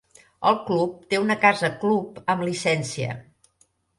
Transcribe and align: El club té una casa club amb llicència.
El 0.51 0.55
club 0.69 0.95
té 1.13 1.19
una 1.25 1.35
casa 1.43 1.69
club 1.83 2.17
amb 2.35 2.45
llicència. 2.47 3.21